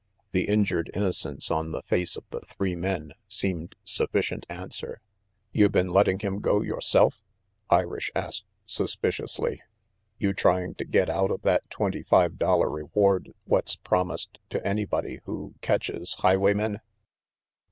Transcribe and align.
The 0.31 0.45
injured 0.47 0.89
innocence 0.95 1.51
on 1.51 1.73
the 1.73 1.83
faces 1.83 2.17
of 2.17 2.23
the 2.31 2.39
three 2.39 2.75
men 2.75 3.11
seemed 3.27 3.75
sufficient 3.83 4.47
answer. 4.49 4.99
"You 5.51 5.69
been 5.69 5.89
letting 5.89 6.17
him 6.17 6.39
go 6.39 6.63
yoreself?" 6.63 7.21
Irish 7.69 8.09
asked 8.15 8.45
suspiciously." 8.65 9.61
You 10.17 10.33
trying 10.33 10.73
to 10.73 10.85
get 10.85 11.07
out 11.07 11.29
of 11.29 11.43
that 11.43 11.69
twenty 11.69 12.01
five 12.01 12.39
dollar 12.39 12.67
reward 12.67 13.29
what's 13.43 13.75
promised 13.75 14.39
to 14.49 14.65
anybody 14.67 15.19
who 15.25 15.53
catches 15.61 16.15
highwaymen?" 16.15 16.79